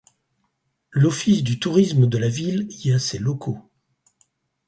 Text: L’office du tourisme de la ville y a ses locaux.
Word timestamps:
L’office 0.93 1.43
du 1.43 1.59
tourisme 1.59 2.07
de 2.07 2.17
la 2.17 2.27
ville 2.27 2.65
y 2.71 2.91
a 2.91 2.97
ses 2.97 3.19
locaux. 3.19 3.59